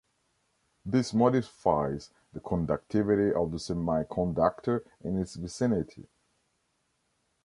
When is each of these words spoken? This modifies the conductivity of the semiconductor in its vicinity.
This 0.83 1.13
modifies 1.13 2.09
the 2.33 2.39
conductivity 2.39 3.31
of 3.35 3.51
the 3.51 3.57
semiconductor 3.59 4.83
in 5.03 5.19
its 5.21 5.35
vicinity. 5.35 6.07